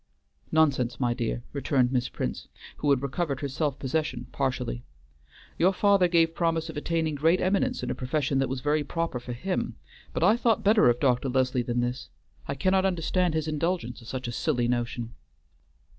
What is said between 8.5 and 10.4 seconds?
very proper for him, but I